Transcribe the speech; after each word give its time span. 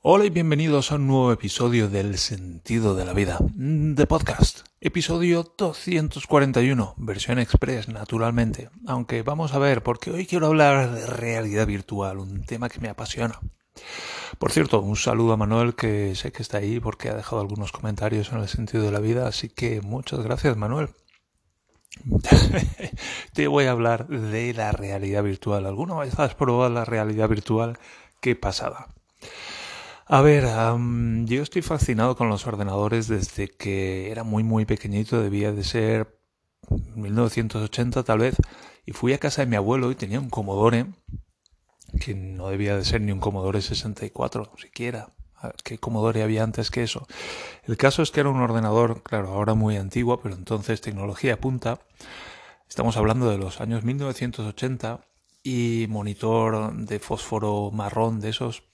Hola 0.00 0.26
y 0.26 0.30
bienvenidos 0.30 0.92
a 0.92 0.94
un 0.94 1.08
nuevo 1.08 1.32
episodio 1.32 1.88
del 1.88 2.18
Sentido 2.18 2.94
de 2.94 3.04
la 3.04 3.12
Vida, 3.12 3.38
de 3.40 4.06
podcast. 4.06 4.60
Episodio 4.80 5.52
241, 5.58 6.94
versión 6.98 7.40
express, 7.40 7.88
naturalmente. 7.88 8.70
Aunque 8.86 9.22
vamos 9.22 9.54
a 9.54 9.58
ver, 9.58 9.82
porque 9.82 10.12
hoy 10.12 10.24
quiero 10.24 10.46
hablar 10.46 10.92
de 10.92 11.04
realidad 11.04 11.66
virtual, 11.66 12.18
un 12.18 12.44
tema 12.44 12.68
que 12.68 12.78
me 12.78 12.88
apasiona. 12.88 13.40
Por 14.38 14.52
cierto, 14.52 14.80
un 14.80 14.94
saludo 14.94 15.32
a 15.32 15.36
Manuel, 15.36 15.74
que 15.74 16.14
sé 16.14 16.30
que 16.30 16.42
está 16.42 16.58
ahí 16.58 16.78
porque 16.78 17.08
ha 17.08 17.16
dejado 17.16 17.42
algunos 17.42 17.72
comentarios 17.72 18.30
en 18.30 18.38
el 18.38 18.48
sentido 18.48 18.84
de 18.84 18.92
la 18.92 19.00
vida, 19.00 19.26
así 19.26 19.48
que 19.48 19.80
muchas 19.80 20.20
gracias, 20.20 20.56
Manuel. 20.56 20.90
Te 23.32 23.48
voy 23.48 23.64
a 23.64 23.72
hablar 23.72 24.06
de 24.06 24.54
la 24.54 24.70
realidad 24.70 25.24
virtual. 25.24 25.66
¿Alguna 25.66 25.96
vez 25.96 26.16
has 26.20 26.36
probado 26.36 26.70
la 26.72 26.84
realidad 26.84 27.28
virtual? 27.28 27.80
Qué 28.20 28.36
pasada. 28.36 28.94
A 30.10 30.22
ver, 30.22 30.46
yo 31.26 31.42
estoy 31.42 31.60
fascinado 31.60 32.16
con 32.16 32.30
los 32.30 32.46
ordenadores 32.46 33.08
desde 33.08 33.48
que 33.48 34.10
era 34.10 34.24
muy 34.24 34.42
muy 34.42 34.64
pequeñito, 34.64 35.20
debía 35.20 35.52
de 35.52 35.62
ser 35.62 36.18
1980 36.94 38.02
tal 38.04 38.20
vez, 38.20 38.34
y 38.86 38.92
fui 38.92 39.12
a 39.12 39.18
casa 39.18 39.42
de 39.42 39.50
mi 39.50 39.56
abuelo 39.56 39.90
y 39.90 39.96
tenía 39.96 40.18
un 40.18 40.30
Commodore, 40.30 40.86
que 42.00 42.14
no 42.14 42.48
debía 42.48 42.74
de 42.74 42.86
ser 42.86 43.02
ni 43.02 43.12
un 43.12 43.20
Commodore 43.20 43.60
64 43.60 44.50
siquiera. 44.56 45.12
¿Qué 45.62 45.76
Commodore 45.76 46.22
había 46.22 46.42
antes 46.42 46.70
que 46.70 46.82
eso? 46.82 47.06
El 47.64 47.76
caso 47.76 48.00
es 48.00 48.10
que 48.10 48.20
era 48.20 48.30
un 48.30 48.40
ordenador, 48.40 49.02
claro, 49.02 49.28
ahora 49.28 49.52
muy 49.52 49.76
antiguo, 49.76 50.22
pero 50.22 50.36
entonces 50.36 50.80
tecnología 50.80 51.38
punta. 51.38 51.80
Estamos 52.66 52.96
hablando 52.96 53.30
de 53.30 53.36
los 53.36 53.60
años 53.60 53.84
1980 53.84 55.00
y 55.42 55.84
monitor 55.90 56.74
de 56.74 56.98
fósforo 56.98 57.70
marrón 57.72 58.20
de 58.20 58.30
esos 58.30 58.67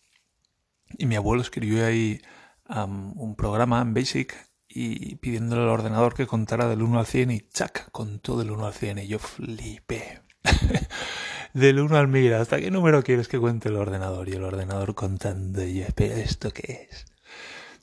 y 0.90 1.06
mi 1.06 1.16
abuelo 1.16 1.42
escribió 1.42 1.86
ahí 1.86 2.20
un 2.68 3.34
programa 3.36 3.80
en 3.82 3.94
Basic 3.94 4.34
y 4.68 5.16
pidiéndole 5.16 5.62
al 5.62 5.68
ordenador 5.68 6.14
que 6.14 6.26
contara 6.26 6.68
del 6.68 6.82
1 6.82 6.98
al 6.98 7.06
100 7.06 7.30
y 7.30 7.40
¡chac! 7.52 7.90
contó 7.92 8.38
del 8.38 8.50
1 8.50 8.66
al 8.66 8.74
100 8.74 8.98
y 8.98 9.06
yo 9.06 9.18
flipé. 9.18 10.22
del 11.54 11.78
1 11.78 11.96
al 11.96 12.08
1000, 12.08 12.34
¿hasta 12.34 12.58
qué 12.58 12.70
número 12.70 13.02
quieres 13.04 13.28
que 13.28 13.38
cuente 13.38 13.68
el 13.68 13.76
ordenador? 13.76 14.28
Y 14.28 14.32
el 14.32 14.42
ordenador 14.42 14.94
contando 14.94 15.64
y 15.64 15.80
yo, 15.80 15.86
¿pero 15.94 16.14
esto 16.14 16.50
qué 16.50 16.88
es? 16.90 17.06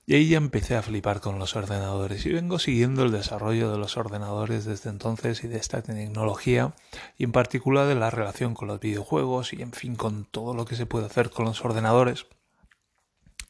Y 0.06 0.16
ahí 0.16 0.28
ya 0.28 0.38
empecé 0.38 0.76
a 0.76 0.82
flipar 0.82 1.22
con 1.22 1.40
los 1.40 1.56
ordenadores 1.56 2.26
y 2.26 2.34
vengo 2.34 2.60
siguiendo 2.60 3.04
el 3.04 3.12
desarrollo 3.12 3.72
de 3.72 3.78
los 3.78 3.96
ordenadores 3.96 4.66
desde 4.66 4.90
entonces 4.90 5.44
y 5.44 5.48
de 5.48 5.58
esta 5.58 5.82
tecnología 5.84 6.74
y 7.18 7.24
en 7.24 7.32
particular 7.32 7.88
de 7.88 7.96
la 7.96 8.10
relación 8.10 8.56
con 8.56 8.68
los 8.68 8.80
videojuegos 8.80 9.54
y 9.54 9.62
en 9.62 9.72
fin 9.72 9.96
con 9.96 10.26
todo 10.26 10.54
lo 10.54 10.66
que 10.66 10.76
se 10.76 10.88
puede 10.88 11.06
hacer 11.06 11.30
con 11.30 11.46
los 11.46 11.64
ordenadores 11.64 12.26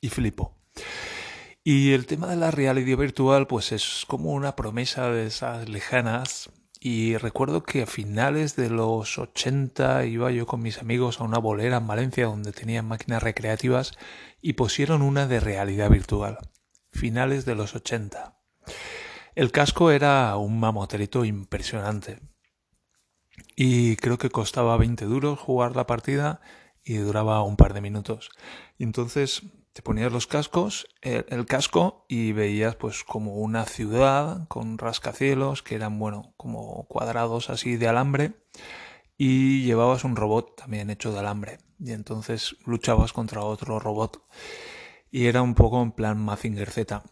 y 0.02 0.10
flipo. 0.10 0.58
Y 1.64 1.94
el 1.94 2.08
tema 2.08 2.28
de 2.28 2.38
la 2.38 2.50
realidad 2.50 2.98
virtual, 2.98 3.46
pues 3.46 3.72
es 3.72 4.06
como 4.08 4.32
una 4.32 4.56
promesa 4.56 5.10
de 5.12 5.28
esas 5.28 5.70
lejanas. 5.70 6.50
Y 6.80 7.18
recuerdo 7.18 7.62
que 7.62 7.84
a 7.84 7.86
finales 7.86 8.56
de 8.56 8.72
los 8.72 9.20
80 9.20 10.06
iba 10.06 10.32
yo 10.32 10.48
con 10.48 10.64
mis 10.64 10.80
amigos 10.80 11.22
a 11.22 11.24
una 11.24 11.38
bolera 11.38 11.78
en 11.78 11.86
Valencia 11.86 12.26
donde 12.26 12.52
tenían 12.52 12.88
máquinas 12.88 13.22
recreativas 13.22 13.94
y 14.42 14.54
pusieron 14.54 15.04
una 15.04 15.28
de 15.28 15.40
realidad 15.40 15.92
virtual. 15.92 16.40
Finales 16.92 17.46
de 17.46 17.54
los 17.54 17.76
80. 17.76 18.40
El 19.36 19.52
casco 19.52 19.92
era 19.92 20.36
un 20.38 20.60
mamoterito 20.60 21.24
impresionante. 21.24 22.20
Y 23.56 23.96
creo 23.98 24.18
que 24.18 24.32
costaba 24.32 24.76
20 24.78 25.06
duros 25.06 25.40
jugar 25.40 25.76
la 25.76 25.86
partida 25.86 26.42
y 26.84 26.96
duraba 26.96 27.44
un 27.44 27.58
par 27.58 27.76
de 27.76 27.82
minutos. 27.82 28.32
Entonces 28.80 29.44
te 29.73 29.81
ponías 29.81 30.11
los 30.11 30.27
cascos, 30.27 30.88
el, 31.02 31.45
casco 31.45 32.05
y 32.09 32.33
veías 32.33 32.75
pues 32.75 33.03
como 33.03 33.36
una 33.36 33.66
ciudad 33.66 34.47
con 34.47 34.77
rascacielos 34.77 35.64
que 35.64 35.75
eran 35.75 35.97
bueno 35.97 36.33
como 36.38 36.86
cuadrados 36.87 37.49
así 37.49 37.77
de 37.77 37.87
alambre 37.87 38.33
y 39.17 39.64
llevabas 39.64 40.04
un 40.04 40.15
robot 40.15 40.55
también 40.58 40.89
hecho 40.89 41.14
de 41.14 41.20
alambre 41.20 41.60
y 41.80 41.92
entonces 41.92 42.58
luchabas 42.65 43.14
contra 43.14 43.42
otro 43.42 43.80
robot. 43.80 44.23
Y 45.10 45.26
era 45.26 45.42
un 45.42 45.55
poco 45.55 45.81
en 45.81 45.92
plan 45.92 46.17
Mazinger 46.17 46.70
Z 46.70 47.04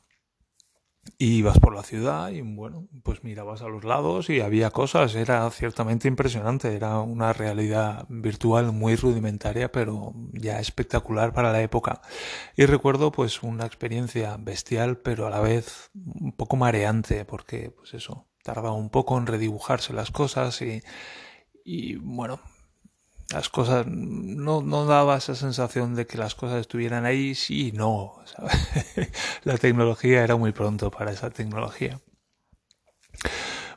y 1.17 1.37
ibas 1.37 1.59
por 1.59 1.75
la 1.75 1.83
ciudad 1.83 2.29
y 2.29 2.41
bueno, 2.41 2.87
pues 3.03 3.23
mirabas 3.23 3.61
a 3.61 3.67
los 3.67 3.83
lados 3.83 4.29
y 4.29 4.41
había 4.41 4.71
cosas, 4.71 5.15
era 5.15 5.49
ciertamente 5.51 6.07
impresionante, 6.07 6.75
era 6.75 6.99
una 6.99 7.33
realidad 7.33 8.05
virtual 8.09 8.71
muy 8.71 8.95
rudimentaria 8.95 9.71
pero 9.71 10.13
ya 10.33 10.59
espectacular 10.59 11.33
para 11.33 11.51
la 11.51 11.61
época. 11.61 12.01
Y 12.55 12.65
recuerdo 12.65 13.11
pues 13.11 13.43
una 13.43 13.65
experiencia 13.65 14.37
bestial 14.37 14.97
pero 14.97 15.27
a 15.27 15.29
la 15.29 15.39
vez 15.39 15.91
un 15.93 16.33
poco 16.33 16.57
mareante 16.57 17.25
porque 17.25 17.71
pues 17.71 17.93
eso, 17.93 18.27
tardaba 18.43 18.73
un 18.73 18.89
poco 18.89 19.17
en 19.17 19.27
redibujarse 19.27 19.93
las 19.93 20.11
cosas 20.11 20.61
y, 20.61 20.81
y 21.63 21.95
bueno, 21.95 22.39
las 23.31 23.49
cosas 23.49 23.85
no, 23.87 24.61
no 24.61 24.85
daba 24.85 25.17
esa 25.17 25.35
sensación 25.35 25.95
de 25.95 26.07
que 26.07 26.17
las 26.17 26.33
cosas 26.33 26.61
estuvieran 26.61 27.05
ahí, 27.05 27.35
sí 27.35 27.71
no. 27.73 28.23
la 29.43 29.57
tecnología 29.57 30.23
era 30.23 30.35
muy 30.35 30.51
pronto 30.51 30.89
para 30.89 31.11
esa 31.11 31.29
tecnología. 31.29 32.01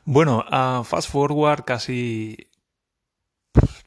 Bueno, 0.05 0.43
a 0.49 0.83
fast 0.83 1.09
forward 1.09 1.63
casi 1.63 2.49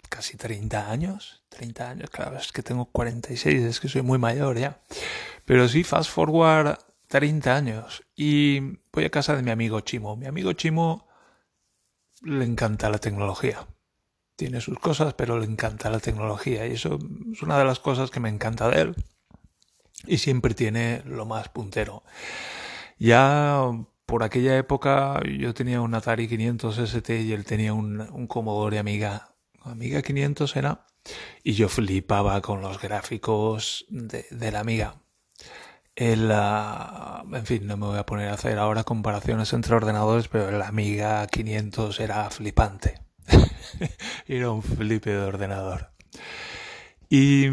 casi 0.09 0.37
30 0.37 0.91
años, 0.91 1.43
30 1.51 1.91
años, 1.91 2.11
claro, 2.11 2.39
es 2.39 2.53
que 2.53 2.63
tengo 2.63 2.87
46, 2.87 3.63
es 3.65 3.81
que 3.81 3.89
soy 3.89 4.03
muy 4.03 4.19
mayor 4.19 4.59
ya. 4.59 4.81
Pero 5.45 5.69
sí, 5.69 5.83
fast 5.85 6.11
forward 6.11 6.79
30 7.09 7.55
años 7.55 8.05
y 8.15 8.79
voy 8.93 9.05
a 9.05 9.11
casa 9.11 9.37
de 9.37 9.43
mi 9.43 9.51
amigo 9.51 9.81
Chimo. 9.81 10.17
Mi 10.17 10.27
amigo 10.27 10.53
Chimo 10.53 11.09
le 12.23 12.45
encanta 12.45 12.89
la 12.89 12.99
tecnología 12.99 13.67
tiene 14.37 14.61
sus 14.61 14.79
cosas, 14.79 15.15
pero 15.15 15.39
le 15.39 15.47
encanta 15.47 15.91
la 15.91 15.99
tecnología 15.99 16.67
y 16.67 16.73
eso 16.73 16.99
es 17.33 17.43
una 17.43 17.59
de 17.59 17.65
las 17.65 17.81
cosas 17.81 18.11
que 18.11 18.21
me 18.21 18.29
encanta 18.29 18.69
de 18.69 18.83
él. 18.83 18.95
Y 20.07 20.19
siempre 20.19 20.55
tiene 20.55 21.03
lo 21.07 21.25
más 21.27 21.49
puntero. 21.49 22.05
Ya 22.99 23.61
por 24.05 24.23
aquella 24.23 24.57
época 24.57 25.21
yo 25.39 25.55
tenía 25.55 25.81
un 25.81 25.95
Atari 25.95 26.29
500 26.29 26.79
ST 26.79 27.23
y 27.23 27.33
él 27.33 27.45
tenía 27.45 27.73
un, 27.73 28.01
un 28.01 28.27
Commodore 28.27 28.79
Amiga. 28.79 29.35
Amiga 29.63 30.03
500 30.03 30.55
era. 30.57 30.87
Y 31.43 31.55
yo 31.55 31.69
flipaba 31.69 32.41
con 32.41 32.61
los 32.61 32.81
gráficos 32.81 33.87
de, 33.89 34.53
la 34.53 34.61
Amiga. 34.61 35.01
El, 35.95 36.31
en 36.31 37.47
fin, 37.47 37.67
no 37.67 37.77
me 37.77 37.87
voy 37.87 37.99
a 37.99 38.07
poner 38.07 38.29
a 38.29 38.35
hacer 38.35 38.59
ahora 38.59 38.85
comparaciones 38.85 39.53
entre 39.53 39.75
ordenadores, 39.75 40.29
pero 40.29 40.49
el 40.51 40.61
Amiga 40.63 41.27
500 41.27 42.01
era 42.01 42.29
flipante. 42.31 43.06
Era 44.27 44.51
un 44.51 44.63
flipe 44.63 45.11
de 45.11 45.23
ordenador. 45.23 45.91
Y, 47.09 47.47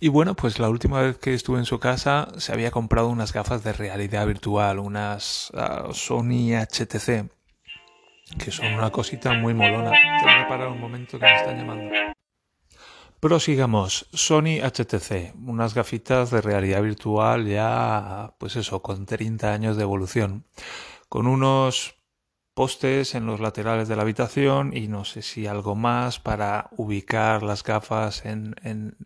y 0.00 0.08
bueno, 0.08 0.34
pues 0.34 0.58
la 0.58 0.68
última 0.68 1.00
vez 1.02 1.18
que 1.18 1.34
estuve 1.34 1.58
en 1.58 1.64
su 1.64 1.78
casa 1.78 2.28
se 2.38 2.52
había 2.52 2.70
comprado 2.70 3.08
unas 3.08 3.32
gafas 3.32 3.64
de 3.64 3.72
realidad 3.72 4.26
virtual, 4.26 4.78
unas 4.78 5.50
ah, 5.54 5.88
Sony 5.92 6.54
HTC, 6.54 7.28
que 8.38 8.50
son 8.50 8.74
una 8.74 8.90
cosita 8.90 9.34
muy 9.34 9.54
molona. 9.54 9.90
A 9.90 10.68
un 10.68 10.80
momento 10.80 11.18
que 11.18 11.24
me 11.24 11.36
están 11.36 11.58
llamando. 11.58 11.94
Prosigamos, 13.20 14.06
Sony 14.12 14.60
HTC, 14.62 15.34
unas 15.44 15.74
gafitas 15.74 16.30
de 16.30 16.40
realidad 16.40 16.82
virtual 16.82 17.46
ya, 17.48 18.32
pues 18.38 18.54
eso, 18.54 18.80
con 18.80 19.06
30 19.06 19.52
años 19.52 19.76
de 19.76 19.82
evolución, 19.82 20.44
con 21.08 21.26
unos 21.26 21.97
postes 22.58 23.14
en 23.14 23.24
los 23.24 23.38
laterales 23.38 23.86
de 23.86 23.94
la 23.94 24.02
habitación 24.02 24.76
y 24.76 24.88
no 24.88 25.04
sé 25.04 25.22
si 25.22 25.46
algo 25.46 25.76
más 25.76 26.18
para 26.18 26.70
ubicar 26.76 27.44
las 27.44 27.62
gafas 27.62 28.26
en, 28.26 28.56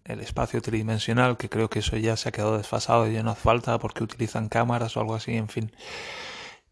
el 0.06 0.20
espacio 0.20 0.62
tridimensional, 0.62 1.36
que 1.36 1.50
creo 1.50 1.68
que 1.68 1.80
eso 1.80 1.98
ya 1.98 2.16
se 2.16 2.30
ha 2.30 2.32
quedado 2.32 2.56
desfasado 2.56 3.06
y 3.06 3.12
ya 3.12 3.22
no 3.22 3.32
hace 3.32 3.42
falta 3.42 3.78
porque 3.78 4.04
utilizan 4.04 4.48
cámaras 4.48 4.96
o 4.96 5.00
algo 5.00 5.14
así, 5.14 5.36
en 5.36 5.48
fin. 5.48 5.70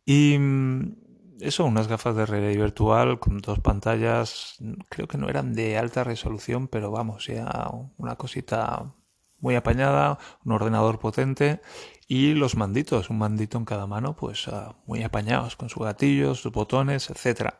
Y 0.06 0.38
mm, 0.38 0.97
eso, 1.41 1.67
unas 1.67 1.87
gafas 1.87 2.17
de 2.17 2.25
realidad 2.25 2.62
virtual 2.62 3.19
con 3.21 3.43
dos 3.43 3.59
pantallas, 3.59 4.56
creo 4.88 5.06
que 5.06 5.19
no 5.19 5.29
eran 5.29 5.53
de 5.53 5.76
alta 5.76 6.03
resolución, 6.03 6.67
pero 6.67 6.91
vamos, 6.91 7.26
ya 7.26 7.71
una 7.99 8.17
cosita 8.17 8.94
muy 9.40 9.56
apañada, 9.56 10.19
un 10.44 10.52
ordenador 10.52 10.98
potente 10.98 11.60
y 12.06 12.34
los 12.34 12.56
manditos, 12.56 13.10
un 13.10 13.19
mandito 13.19 13.58
en 13.58 13.64
cada 13.64 13.87
mano, 13.87 14.16
pues 14.16 14.48
ah, 14.48 14.76
muy 14.87 15.02
apañados 15.02 15.56
con 15.56 15.69
sus 15.69 15.84
gatillos, 15.84 16.40
sus 16.40 16.52
botones, 16.52 17.10
etc. 17.10 17.54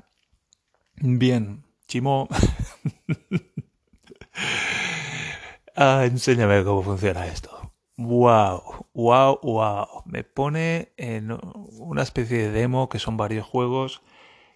Bien, 0.97 1.65
Chimo, 1.87 2.29
ah, 5.77 6.05
enséñame 6.05 6.65
cómo 6.65 6.83
funciona 6.83 7.27
esto. 7.27 7.73
Wow, 7.97 8.87
wow, 8.95 9.39
wow. 9.43 9.87
Me 10.07 10.25
pone 10.25 10.93
en 10.97 11.37
una 11.79 12.03
especie 12.03 12.39
de 12.39 12.51
demo 12.51 12.89
que 12.89 12.99
son 12.99 13.17
varios 13.17 13.47
juegos 13.47 14.03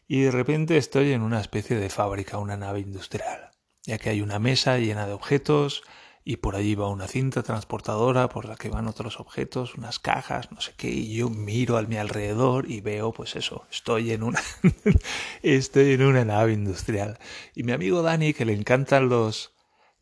y 0.09 0.23
de 0.23 0.31
repente 0.31 0.77
estoy 0.77 1.13
en 1.13 1.23
una 1.23 1.41
especie 1.41 1.77
de 1.77 1.91
fábrica, 1.91 2.39
una 2.39 2.57
nave 2.57 2.81
industrial, 2.81 3.51
ya 3.85 3.99
que 3.99 4.11
hay 4.11 4.21
una 4.21 4.39
mesa 4.39 4.79
llena 4.79 5.07
de 5.07 5.13
objetos, 5.13 5.83
y 6.25 6.37
por 6.39 6.57
allí 6.57 6.75
va 6.75 6.89
una 6.89 7.07
cinta 7.07 7.43
transportadora 7.43 8.29
por 8.29 8.47
la 8.47 8.57
que 8.57 8.71
van 8.71 8.89
otros 8.89 9.21
objetos, 9.21 9.75
unas 9.75 9.99
cajas, 9.99 10.51
no 10.53 10.61
sé 10.61 10.73
qué, 10.77 10.89
y 10.89 11.15
yo 11.15 11.29
miro 11.29 11.77
a 11.77 11.83
mi 11.83 11.97
alrededor 11.97 12.71
y 12.71 12.81
veo, 12.81 13.13
pues 13.13 13.37
eso, 13.37 13.67
estoy 13.71 14.13
en 14.13 14.23
una, 14.23 14.41
estoy 15.43 15.93
en 15.93 16.03
una 16.03 16.25
nave 16.25 16.53
industrial. 16.53 17.19
Y 17.55 17.63
mi 17.63 17.73
amigo 17.73 18.03
Dani, 18.03 18.33
que 18.33 18.45
le 18.47 18.55
encantan 18.55 19.09
los, 19.09 19.54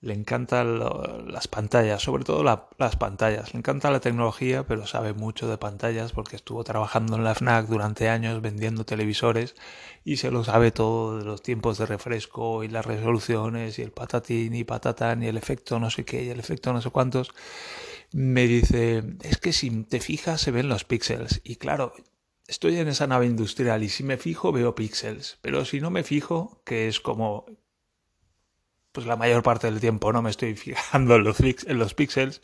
le 0.03 0.15
encantan 0.15 0.81
las 0.81 1.47
pantallas, 1.47 2.03
sobre 2.03 2.25
todo 2.25 2.43
las 2.43 2.97
pantallas. 2.97 3.55
Le 3.55 3.61
encanta 3.61 3.93
la 3.93 4.01
tecnología, 4.01 4.67
pero 4.67 4.85
sabe 4.85 5.13
mucho 5.15 5.49
de 5.49 5.59
pantallas 5.59 6.13
porque 6.13 6.35
estuvo 6.35 6.65
trabajando 6.65 7.17
en 7.17 7.23
la 7.23 7.37
FNAC 7.37 7.69
durante 7.69 8.09
años 8.09 8.43
vendiendo 8.43 8.85
televisores 8.85 9.55
y 10.05 10.17
se 10.17 10.33
lo 10.33 10.43
sabe 10.43 10.73
todo 10.73 11.19
de 11.19 11.25
los 11.25 11.41
tiempos 11.41 11.79
de 11.79 11.87
refresco 11.87 12.65
y 12.65 12.69
las 12.69 12.85
resoluciones 12.85 13.79
y 13.79 13.83
el 13.83 13.93
patatín 13.93 14.57
y 14.57 14.65
patatán 14.65 15.23
y 15.23 15.29
el 15.29 15.37
efecto 15.37 15.79
no 15.79 15.89
sé 15.89 16.05
qué 16.05 16.25
y 16.25 16.31
el 16.31 16.41
efecto 16.41 16.73
no 16.73 16.83
sé 16.83 16.91
cuántos. 16.91 17.31
Me 18.11 18.49
dice, 18.49 19.05
es 19.23 19.39
que 19.39 19.53
si 19.53 19.71
te 19.85 20.01
fijas 20.01 20.41
se 20.41 20.51
ven 20.51 20.69
los 20.69 20.85
píxeles. 20.85 21.41
Y 21.45 21.57
claro, 21.57 21.93
estoy 22.49 22.77
en 22.79 22.89
esa 22.89 23.07
nave 23.07 23.27
industrial 23.27 23.85
y 23.85 23.89
si 23.89 24.03
me 24.03 24.17
fijo 24.17 24.51
veo 24.51 24.75
píxeles, 24.75 25.39
pero 25.43 25.65
si 25.65 25.81
no 25.81 25.91
me 25.91 26.03
fijo, 26.03 26.61
que 26.65 26.89
es 26.89 26.99
como 26.99 27.47
pues 28.93 29.07
la 29.07 29.17
mayor 29.17 29.43
parte 29.43 29.71
del 29.71 29.81
tiempo 29.81 30.13
no 30.13 30.23
me 30.23 30.31
estoy 30.31 30.55
fijando 30.57 31.17
en 31.17 31.25
los, 31.25 31.41
en 31.41 31.79
los 31.79 31.95
píxeles 31.95 32.41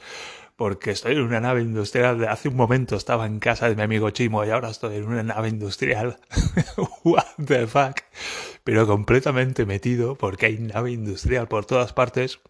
porque 0.59 0.91
estoy 0.91 1.12
en 1.12 1.23
una 1.23 1.39
nave 1.39 1.62
industrial. 1.62 2.27
Hace 2.27 2.49
un 2.49 2.56
momento 2.56 2.97
estaba 2.97 3.27
en 3.27 3.39
casa 3.39 3.69
de 3.69 3.77
mi 3.77 3.83
amigo 3.83 4.11
Chimo 4.11 4.45
y 4.45 4.50
ahora 4.50 4.71
estoy 4.71 4.97
en 4.97 5.05
una 5.05 5.23
nave 5.23 5.49
industrial. 5.49 6.19
What 7.05 7.27
the 7.47 7.69
fuck? 7.69 8.00
Pero 8.65 8.85
completamente 8.85 9.67
metido 9.67 10.17
porque 10.17 10.47
hay 10.47 10.59
nave 10.59 10.91
industrial 10.91 11.47
por 11.47 11.65
todas 11.65 11.93
partes. 11.93 12.41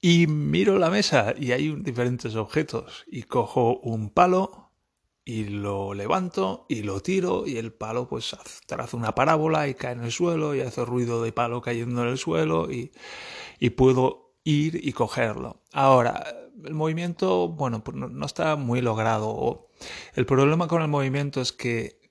Y 0.00 0.26
miro 0.26 0.78
la 0.78 0.88
mesa 0.88 1.34
y 1.36 1.52
hay 1.52 1.74
diferentes 1.76 2.34
objetos 2.34 3.04
y 3.08 3.24
cojo 3.24 3.78
un 3.80 4.08
palo 4.08 4.63
y 5.24 5.44
lo 5.44 5.94
levanto 5.94 6.66
y 6.68 6.82
lo 6.82 7.00
tiro 7.00 7.46
y 7.46 7.56
el 7.56 7.72
palo 7.72 8.08
pues 8.08 8.36
traza 8.66 8.96
una 8.96 9.14
parábola 9.14 9.68
y 9.68 9.74
cae 9.74 9.92
en 9.92 10.04
el 10.04 10.12
suelo 10.12 10.54
y 10.54 10.60
hace 10.60 10.84
ruido 10.84 11.22
de 11.22 11.32
palo 11.32 11.62
cayendo 11.62 12.02
en 12.02 12.08
el 12.08 12.18
suelo 12.18 12.70
y, 12.70 12.92
y 13.58 13.70
puedo 13.70 14.34
ir 14.44 14.80
y 14.86 14.92
cogerlo. 14.92 15.62
Ahora, 15.72 16.24
el 16.62 16.74
movimiento, 16.74 17.48
bueno, 17.48 17.82
pues 17.82 17.96
no, 17.96 18.08
no 18.08 18.26
está 18.26 18.56
muy 18.56 18.80
logrado. 18.82 19.68
El 20.14 20.26
problema 20.26 20.68
con 20.68 20.82
el 20.82 20.88
movimiento 20.88 21.40
es 21.40 21.52
que 21.52 22.10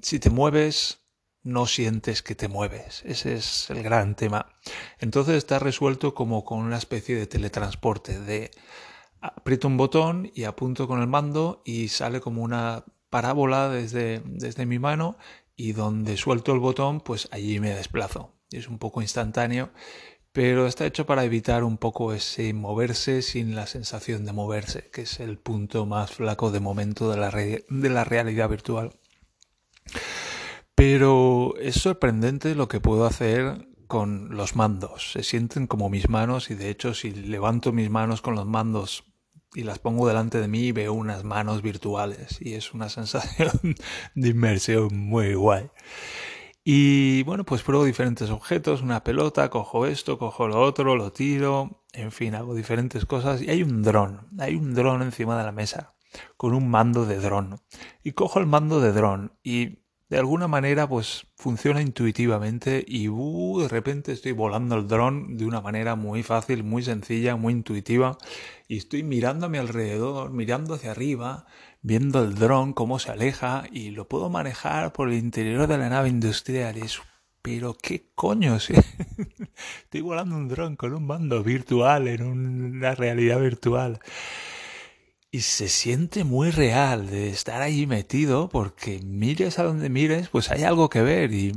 si 0.00 0.18
te 0.18 0.30
mueves, 0.30 1.00
no 1.42 1.66
sientes 1.66 2.22
que 2.22 2.34
te 2.34 2.48
mueves. 2.48 3.02
Ese 3.04 3.34
es 3.34 3.70
el 3.70 3.82
gran 3.82 4.16
tema. 4.16 4.46
Entonces 4.98 5.36
está 5.36 5.58
resuelto 5.58 6.14
como 6.14 6.44
con 6.44 6.58
una 6.58 6.76
especie 6.76 7.14
de 7.14 7.26
teletransporte, 7.26 8.18
de 8.18 8.50
aprieto 9.36 9.68
un 9.68 9.76
botón 9.76 10.30
y 10.34 10.44
apunto 10.44 10.86
con 10.86 11.00
el 11.00 11.06
mando 11.06 11.62
y 11.64 11.88
sale 11.88 12.20
como 12.20 12.42
una 12.42 12.84
parábola 13.10 13.68
desde, 13.68 14.22
desde 14.24 14.66
mi 14.66 14.78
mano 14.78 15.16
y 15.56 15.72
donde 15.72 16.16
suelto 16.16 16.52
el 16.52 16.60
botón 16.60 17.00
pues 17.00 17.28
allí 17.30 17.60
me 17.60 17.74
desplazo. 17.74 18.32
Es 18.50 18.68
un 18.68 18.78
poco 18.78 19.02
instantáneo, 19.02 19.70
pero 20.32 20.66
está 20.66 20.86
hecho 20.86 21.06
para 21.06 21.24
evitar 21.24 21.64
un 21.64 21.78
poco 21.78 22.12
ese 22.12 22.52
moverse 22.52 23.22
sin 23.22 23.56
la 23.56 23.66
sensación 23.66 24.24
de 24.24 24.32
moverse, 24.32 24.90
que 24.92 25.02
es 25.02 25.18
el 25.18 25.38
punto 25.38 25.86
más 25.86 26.12
flaco 26.12 26.50
de 26.50 26.60
momento 26.60 27.10
de 27.10 27.16
la, 27.16 27.30
de 27.30 27.90
la 27.90 28.04
realidad 28.04 28.48
virtual. 28.48 28.92
Pero 30.74 31.54
es 31.58 31.76
sorprendente 31.76 32.54
lo 32.54 32.68
que 32.68 32.80
puedo 32.80 33.06
hacer 33.06 33.66
con 33.86 34.36
los 34.36 34.56
mandos. 34.56 35.12
Se 35.12 35.22
sienten 35.22 35.66
como 35.66 35.88
mis 35.88 36.08
manos 36.08 36.50
y 36.50 36.54
de 36.54 36.68
hecho 36.68 36.92
si 36.92 37.12
levanto 37.12 37.72
mis 37.72 37.88
manos 37.88 38.20
con 38.20 38.34
los 38.34 38.46
mandos 38.46 39.04
y 39.56 39.62
las 39.62 39.78
pongo 39.78 40.06
delante 40.06 40.38
de 40.38 40.48
mí 40.48 40.70
veo 40.70 40.92
unas 40.92 41.24
manos 41.24 41.62
virtuales 41.62 42.36
y 42.42 42.54
es 42.54 42.74
una 42.74 42.88
sensación 42.90 43.74
de 44.14 44.28
inmersión 44.28 44.94
muy 44.94 45.32
guay. 45.32 45.70
Y 46.62 47.22
bueno, 47.22 47.44
pues 47.44 47.62
pruebo 47.62 47.84
diferentes 47.84 48.28
objetos, 48.28 48.82
una 48.82 49.02
pelota, 49.02 49.48
cojo 49.48 49.86
esto, 49.86 50.18
cojo 50.18 50.46
lo 50.46 50.60
otro, 50.60 50.94
lo 50.96 51.10
tiro, 51.10 51.84
en 51.94 52.12
fin, 52.12 52.34
hago 52.34 52.54
diferentes 52.54 53.06
cosas 53.06 53.40
y 53.40 53.48
hay 53.48 53.62
un 53.62 53.82
dron, 53.82 54.28
hay 54.38 54.56
un 54.56 54.74
dron 54.74 55.00
encima 55.00 55.38
de 55.38 55.44
la 55.44 55.52
mesa 55.52 55.94
con 56.36 56.52
un 56.52 56.68
mando 56.68 57.06
de 57.06 57.18
dron. 57.18 57.60
Y 58.02 58.12
cojo 58.12 58.40
el 58.40 58.46
mando 58.46 58.80
de 58.80 58.92
dron 58.92 59.38
y 59.42 59.85
de 60.08 60.18
alguna 60.18 60.46
manera 60.46 60.88
pues 60.88 61.26
funciona 61.36 61.82
intuitivamente 61.82 62.84
y 62.86 63.08
uh, 63.08 63.60
de 63.60 63.68
repente 63.68 64.12
estoy 64.12 64.32
volando 64.32 64.76
el 64.76 64.86
dron 64.86 65.36
de 65.36 65.46
una 65.46 65.60
manera 65.60 65.96
muy 65.96 66.22
fácil, 66.22 66.62
muy 66.62 66.82
sencilla, 66.82 67.36
muy 67.36 67.52
intuitiva 67.52 68.16
y 68.68 68.76
estoy 68.76 69.02
mirando 69.02 69.46
a 69.46 69.48
mi 69.48 69.58
alrededor, 69.58 70.30
mirando 70.30 70.74
hacia 70.74 70.92
arriba, 70.92 71.46
viendo 71.82 72.22
el 72.22 72.36
dron 72.36 72.72
cómo 72.72 72.98
se 72.98 73.10
aleja 73.10 73.64
y 73.72 73.90
lo 73.90 74.08
puedo 74.08 74.30
manejar 74.30 74.92
por 74.92 75.08
el 75.08 75.14
interior 75.14 75.66
de 75.66 75.78
la 75.78 75.88
nave 75.88 76.08
industrial. 76.08 76.76
Es, 76.76 77.00
pero 77.42 77.76
qué 77.80 78.10
coño, 78.14 78.56
estoy 79.84 80.00
volando 80.00 80.36
un 80.36 80.48
dron 80.48 80.76
con 80.76 80.94
un 80.94 81.06
mando 81.06 81.42
virtual 81.42 82.06
en 82.08 82.22
una 82.22 82.94
realidad 82.94 83.40
virtual 83.40 84.00
y 85.36 85.42
se 85.42 85.68
siente 85.68 86.24
muy 86.24 86.50
real 86.50 87.10
de 87.10 87.28
estar 87.28 87.60
ahí 87.60 87.86
metido 87.86 88.48
porque 88.48 89.00
mires 89.04 89.58
a 89.58 89.64
donde 89.64 89.90
mires, 89.90 90.30
pues 90.30 90.50
hay 90.50 90.62
algo 90.62 90.88
que 90.88 91.02
ver 91.02 91.34
y, 91.34 91.52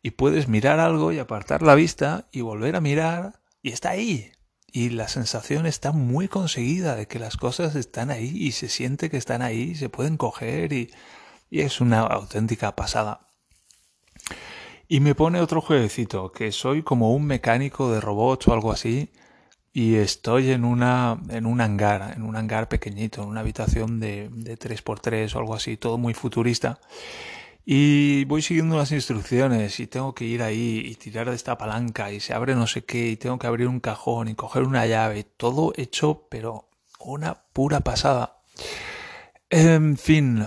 y 0.00 0.12
puedes 0.12 0.46
mirar 0.46 0.78
algo 0.78 1.10
y 1.10 1.18
apartar 1.18 1.62
la 1.62 1.74
vista 1.74 2.28
y 2.30 2.42
volver 2.42 2.76
a 2.76 2.80
mirar 2.80 3.40
y 3.62 3.72
está 3.72 3.90
ahí. 3.90 4.30
Y 4.70 4.90
la 4.90 5.08
sensación 5.08 5.66
está 5.66 5.90
muy 5.90 6.28
conseguida 6.28 6.94
de 6.94 7.08
que 7.08 7.18
las 7.18 7.36
cosas 7.36 7.74
están 7.74 8.12
ahí 8.12 8.30
y 8.32 8.52
se 8.52 8.68
siente 8.68 9.10
que 9.10 9.16
están 9.16 9.42
ahí, 9.42 9.74
se 9.74 9.88
pueden 9.88 10.16
coger 10.18 10.72
y, 10.72 10.92
y 11.50 11.62
es 11.62 11.80
una 11.80 12.02
auténtica 12.02 12.76
pasada. 12.76 13.26
Y 14.86 15.00
me 15.00 15.16
pone 15.16 15.40
otro 15.40 15.60
jueguecito, 15.60 16.30
que 16.30 16.52
soy 16.52 16.84
como 16.84 17.12
un 17.12 17.26
mecánico 17.26 17.90
de 17.90 18.00
robots 18.00 18.46
o 18.46 18.52
algo 18.52 18.70
así, 18.70 19.10
y 19.76 19.96
estoy 19.96 20.52
en 20.52 20.64
una 20.64 21.20
en 21.28 21.44
un 21.44 21.60
hangar, 21.60 22.14
en 22.16 22.22
un 22.22 22.34
hangar 22.34 22.66
pequeñito, 22.66 23.22
en 23.22 23.28
una 23.28 23.40
habitación 23.40 24.00
de, 24.00 24.30
de 24.32 24.58
3x3 24.58 25.34
o 25.34 25.38
algo 25.38 25.54
así, 25.54 25.76
todo 25.76 25.98
muy 25.98 26.14
futurista. 26.14 26.80
Y 27.62 28.24
voy 28.24 28.40
siguiendo 28.40 28.78
las 28.78 28.90
instrucciones 28.90 29.78
y 29.78 29.86
tengo 29.86 30.14
que 30.14 30.24
ir 30.24 30.42
ahí 30.42 30.80
y 30.82 30.94
tirar 30.94 31.28
de 31.28 31.36
esta 31.36 31.58
palanca 31.58 32.10
y 32.10 32.20
se 32.20 32.32
abre 32.32 32.54
no 32.54 32.66
sé 32.66 32.86
qué 32.86 33.08
y 33.08 33.16
tengo 33.18 33.38
que 33.38 33.48
abrir 33.48 33.68
un 33.68 33.80
cajón 33.80 34.28
y 34.28 34.34
coger 34.34 34.62
una 34.62 34.86
llave, 34.86 35.24
todo 35.24 35.74
hecho 35.76 36.26
pero 36.30 36.70
una 36.98 37.42
pura 37.52 37.80
pasada. 37.80 38.40
En 39.50 39.98
fin, 39.98 40.46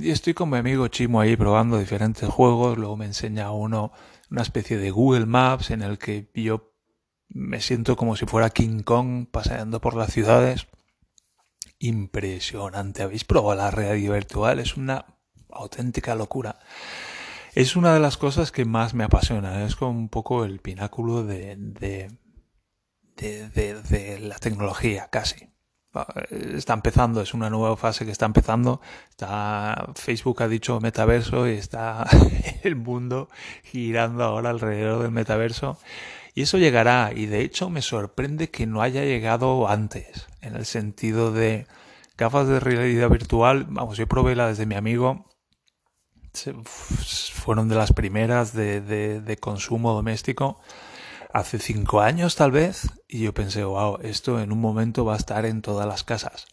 y 0.00 0.10
estoy 0.10 0.34
con 0.34 0.50
mi 0.50 0.58
amigo 0.58 0.88
Chimo 0.88 1.20
ahí 1.20 1.36
probando 1.36 1.78
diferentes 1.78 2.28
juegos, 2.28 2.78
luego 2.78 2.96
me 2.96 3.04
enseña 3.04 3.52
uno 3.52 3.92
una 4.28 4.42
especie 4.42 4.76
de 4.76 4.90
Google 4.90 5.26
Maps 5.26 5.70
en 5.70 5.82
el 5.82 5.98
que 5.98 6.28
yo 6.34 6.73
me 7.28 7.60
siento 7.60 7.96
como 7.96 8.16
si 8.16 8.26
fuera 8.26 8.50
King 8.50 8.82
Kong 8.82 9.26
paseando 9.30 9.80
por 9.80 9.96
las 9.96 10.12
ciudades. 10.12 10.66
Impresionante. 11.78 13.02
¿Habéis 13.02 13.24
probado 13.24 13.56
la 13.56 13.70
realidad 13.70 14.14
virtual? 14.14 14.58
Es 14.60 14.76
una 14.76 15.06
auténtica 15.50 16.14
locura. 16.14 16.58
Es 17.54 17.76
una 17.76 17.94
de 17.94 18.00
las 18.00 18.16
cosas 18.16 18.50
que 18.50 18.64
más 18.64 18.94
me 18.94 19.04
apasiona. 19.04 19.64
Es 19.64 19.76
como 19.76 19.92
un 19.92 20.08
poco 20.08 20.44
el 20.44 20.60
pináculo 20.60 21.24
de, 21.24 21.56
de, 21.56 22.10
de, 23.16 23.80
de, 23.82 24.18
la 24.20 24.38
tecnología, 24.38 25.08
casi. 25.10 25.50
Está 26.30 26.74
empezando, 26.74 27.20
es 27.20 27.34
una 27.34 27.50
nueva 27.50 27.76
fase 27.76 28.04
que 28.04 28.10
está 28.10 28.26
empezando. 28.26 28.80
Está, 29.08 29.92
Facebook 29.94 30.42
ha 30.42 30.48
dicho 30.48 30.80
metaverso 30.80 31.48
y 31.48 31.52
está 31.52 32.04
el 32.64 32.74
mundo 32.74 33.28
girando 33.62 34.24
ahora 34.24 34.50
alrededor 34.50 35.02
del 35.02 35.12
metaverso. 35.12 35.78
Y 36.34 36.42
eso 36.42 36.58
llegará, 36.58 37.12
y 37.14 37.26
de 37.26 37.42
hecho 37.42 37.70
me 37.70 37.80
sorprende 37.80 38.50
que 38.50 38.66
no 38.66 38.82
haya 38.82 39.04
llegado 39.04 39.68
antes, 39.68 40.26
en 40.40 40.56
el 40.56 40.66
sentido 40.66 41.32
de 41.32 41.68
gafas 42.18 42.48
de 42.48 42.58
realidad 42.58 43.08
virtual, 43.08 43.66
vamos, 43.68 43.96
yo 43.96 44.08
probé 44.08 44.34
la 44.34 44.48
desde 44.48 44.66
mi 44.66 44.74
amigo, 44.74 45.30
fueron 46.64 47.68
de 47.68 47.76
las 47.76 47.92
primeras 47.92 48.52
de, 48.52 48.80
de, 48.80 49.20
de 49.20 49.36
consumo 49.36 49.92
doméstico 49.92 50.60
hace 51.32 51.60
cinco 51.60 52.00
años 52.00 52.34
tal 52.34 52.50
vez, 52.50 52.90
y 53.06 53.20
yo 53.20 53.32
pensé, 53.32 53.62
wow, 53.62 53.98
esto 54.02 54.40
en 54.40 54.50
un 54.50 54.60
momento 54.60 55.04
va 55.04 55.14
a 55.14 55.18
estar 55.18 55.46
en 55.46 55.62
todas 55.62 55.86
las 55.86 56.02
casas. 56.02 56.46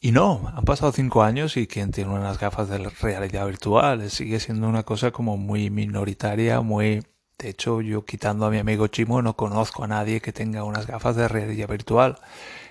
Y 0.00 0.12
no, 0.12 0.52
han 0.54 0.64
pasado 0.64 0.92
cinco 0.92 1.22
años 1.22 1.56
y 1.56 1.66
quien 1.66 1.90
tiene 1.90 2.12
unas 2.12 2.38
gafas 2.38 2.68
de 2.68 2.78
realidad 2.78 3.46
virtual 3.46 4.10
sigue 4.10 4.38
siendo 4.40 4.68
una 4.68 4.82
cosa 4.82 5.10
como 5.10 5.38
muy 5.38 5.70
minoritaria, 5.70 6.60
muy 6.60 7.02
de 7.38 7.50
hecho, 7.50 7.82
yo 7.82 8.04
quitando 8.04 8.46
a 8.46 8.50
mi 8.50 8.58
amigo 8.58 8.86
Chimo 8.86 9.20
no 9.20 9.36
conozco 9.36 9.84
a 9.84 9.88
nadie 9.88 10.20
que 10.20 10.32
tenga 10.32 10.64
unas 10.64 10.86
gafas 10.86 11.16
de 11.16 11.28
realidad 11.28 11.68
virtual 11.68 12.18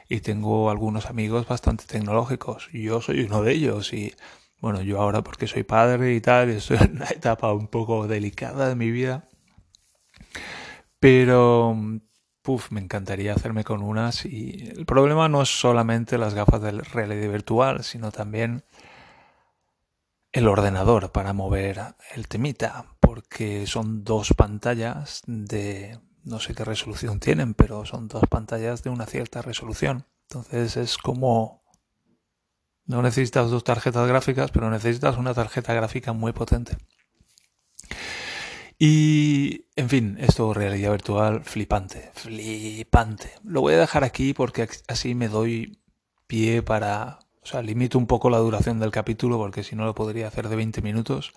y 0.10 0.22
tengo 0.22 0.70
algunos 0.72 1.06
amigos 1.08 1.48
bastante 1.48 1.86
tecnológicos. 1.86 2.70
Yo 2.74 3.02
soy 3.02 3.22
uno 3.22 3.44
de 3.44 3.54
ellos 3.54 3.94
y 3.94 4.16
bueno, 4.62 4.82
yo 4.82 5.00
ahora 5.02 5.24
porque 5.24 5.48
soy 5.48 5.64
padre 5.64 6.16
y 6.16 6.22
tal, 6.22 6.50
estoy 6.50 6.78
en 6.82 6.96
una 6.98 7.06
etapa 7.10 7.54
un 7.54 7.68
poco 7.68 8.08
delicada 8.08 8.70
de 8.70 8.76
mi 8.76 8.90
vida. 8.90 9.30
Pero 11.00 11.78
puf, 12.42 12.72
me 12.72 12.82
encantaría 12.82 13.34
hacerme 13.34 13.64
con 13.64 13.84
unas 13.84 14.26
y 14.26 14.72
el 14.76 14.86
problema 14.86 15.30
no 15.30 15.44
es 15.44 15.50
solamente 15.50 16.18
las 16.18 16.34
gafas 16.34 16.62
de 16.62 16.72
realidad 16.72 17.32
virtual, 17.32 17.84
sino 17.84 18.12
también 18.12 18.64
el 20.36 20.50
ordenador 20.50 21.14
para 21.14 21.32
mover 21.32 21.82
el 22.14 22.28
temita, 22.28 22.98
porque 23.00 23.66
son 23.68 24.04
dos 24.04 24.34
pantallas 24.34 25.22
de 25.26 25.98
no 26.26 26.42
sé 26.42 26.54
qué 26.54 26.66
resolución 26.66 27.22
tienen, 27.22 27.54
pero 27.54 27.86
son 27.86 28.10
dos 28.10 28.24
pantallas 28.30 28.84
de 28.84 28.90
una 28.90 29.06
cierta 29.06 29.42
resolución. 29.42 30.06
Entonces 30.28 30.76
es 30.76 30.98
como 30.98 31.64
no 32.86 33.02
necesitas 33.02 33.50
dos 33.50 33.64
tarjetas 33.64 34.10
gráficas, 34.10 34.52
pero 34.52 34.70
necesitas 34.70 35.16
una 35.18 35.34
tarjeta 35.34 35.74
gráfica 35.74 36.12
muy 36.12 36.34
potente. 36.34 36.76
Y, 38.78 39.68
en 39.78 39.88
fin, 39.88 40.18
esto 40.20 40.54
realidad 40.54 40.92
virtual 40.92 41.46
flipante, 41.46 42.12
flipante. 42.14 43.32
Lo 43.46 43.62
voy 43.62 43.76
a 43.76 43.80
dejar 43.80 44.04
aquí 44.04 44.34
porque 44.34 44.68
así 44.90 45.16
me 45.16 45.30
doy 45.30 45.80
pie 46.28 46.62
para, 46.62 47.20
o 47.46 47.48
sea, 47.48 47.62
limito 47.62 48.00
un 48.00 48.08
poco 48.08 48.32
la 48.32 48.40
duración 48.40 48.80
del 48.80 48.90
capítulo 48.90 49.38
porque 49.38 49.64
si 49.64 49.76
no 49.76 49.86
lo 49.86 49.94
podría 49.94 50.28
hacer 50.28 50.50
de 50.50 50.56
20 50.56 50.82
minutos 50.82 51.32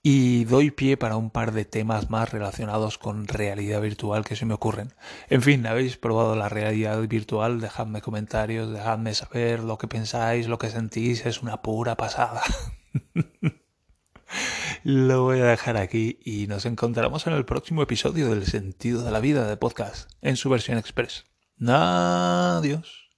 y 0.00 0.44
doy 0.44 0.70
pie 0.70 0.96
para 0.96 1.16
un 1.16 1.30
par 1.30 1.50
de 1.50 1.64
temas 1.64 2.08
más 2.08 2.30
relacionados 2.30 2.98
con 2.98 3.26
realidad 3.26 3.80
virtual 3.80 4.24
que 4.24 4.36
se 4.36 4.46
me 4.46 4.54
ocurren. 4.54 4.94
En 5.28 5.42
fin, 5.42 5.66
¿habéis 5.66 5.96
probado 5.96 6.36
la 6.36 6.48
realidad 6.48 7.00
virtual? 7.08 7.60
Dejadme 7.60 8.00
comentarios, 8.00 8.70
dejadme 8.70 9.12
saber 9.12 9.64
lo 9.64 9.76
que 9.76 9.88
pensáis, 9.88 10.46
lo 10.46 10.58
que 10.58 10.70
sentís, 10.70 11.26
es 11.26 11.42
una 11.42 11.62
pura 11.62 11.96
pasada. 11.96 12.42
Lo 14.84 15.24
voy 15.24 15.40
a 15.40 15.46
dejar 15.46 15.76
aquí 15.76 16.20
y 16.24 16.46
nos 16.46 16.64
encontramos 16.64 17.26
en 17.26 17.32
el 17.32 17.44
próximo 17.44 17.82
episodio 17.82 18.30
del 18.30 18.46
Sentido 18.46 19.02
de 19.02 19.10
la 19.10 19.18
Vida 19.18 19.46
de 19.46 19.56
podcast 19.56 20.08
en 20.22 20.36
su 20.36 20.48
versión 20.48 20.78
express. 20.78 21.26
Adiós. 21.66 23.09